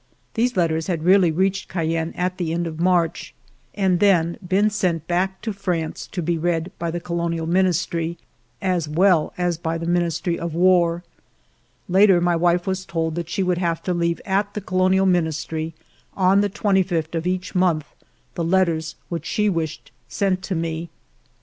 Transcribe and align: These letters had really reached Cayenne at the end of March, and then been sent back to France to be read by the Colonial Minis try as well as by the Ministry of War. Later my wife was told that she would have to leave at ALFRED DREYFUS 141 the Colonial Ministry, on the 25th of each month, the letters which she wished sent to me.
These 0.33 0.57
letters 0.57 0.87
had 0.87 1.03
really 1.03 1.29
reached 1.31 1.69
Cayenne 1.69 2.11
at 2.17 2.39
the 2.39 2.51
end 2.53 2.65
of 2.65 2.79
March, 2.79 3.35
and 3.75 3.99
then 3.99 4.39
been 4.43 4.71
sent 4.71 5.07
back 5.07 5.43
to 5.43 5.53
France 5.53 6.07
to 6.11 6.23
be 6.23 6.39
read 6.39 6.71
by 6.79 6.89
the 6.89 6.99
Colonial 6.99 7.45
Minis 7.45 7.85
try 7.87 8.17
as 8.63 8.89
well 8.89 9.31
as 9.37 9.59
by 9.59 9.77
the 9.77 9.85
Ministry 9.85 10.39
of 10.39 10.55
War. 10.55 11.03
Later 11.87 12.19
my 12.19 12.35
wife 12.35 12.65
was 12.65 12.83
told 12.83 13.13
that 13.13 13.29
she 13.29 13.43
would 13.43 13.59
have 13.59 13.83
to 13.83 13.93
leave 13.93 14.19
at 14.25 14.47
ALFRED 14.47 14.53
DREYFUS 14.65 14.71
141 14.71 14.81
the 14.81 14.89
Colonial 14.99 15.21
Ministry, 15.21 15.73
on 16.17 16.41
the 16.41 16.49
25th 16.49 17.13
of 17.13 17.27
each 17.27 17.53
month, 17.53 17.85
the 18.33 18.43
letters 18.43 18.95
which 19.09 19.27
she 19.27 19.49
wished 19.49 19.91
sent 20.07 20.41
to 20.41 20.55
me. 20.55 20.89